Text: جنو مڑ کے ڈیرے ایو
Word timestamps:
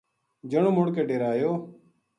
جنو 0.49 0.69
مڑ 0.75 0.87
کے 0.95 1.01
ڈیرے 1.07 1.27
ایو 1.33 1.51